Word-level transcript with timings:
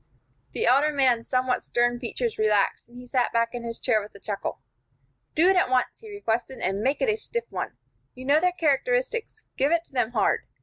The 0.53 0.65
elder 0.65 0.91
man's 0.91 1.29
somewhat 1.29 1.61
stern 1.61 1.99
features 1.99 2.39
relaxed, 2.39 2.89
and 2.89 2.97
he 2.97 3.05
sat 3.05 3.31
back 3.31 3.49
in 3.53 3.61
his 3.63 3.79
chair 3.79 4.01
with 4.01 4.15
a 4.15 4.19
chuckle. 4.19 4.57
"Do 5.35 5.47
it 5.47 5.55
at 5.55 5.69
once," 5.69 5.99
he 5.99 6.09
requested, 6.09 6.57
"and 6.57 6.81
make 6.81 7.03
it 7.03 7.09
a 7.09 7.17
stiff 7.17 7.51
one. 7.51 7.77
You 8.15 8.25
know 8.25 8.39
their 8.39 8.51
characteristics; 8.51 9.43
give 9.57 9.71
it 9.71 9.83
to 9.83 9.93
them 9.93 10.13
hard. 10.13 10.47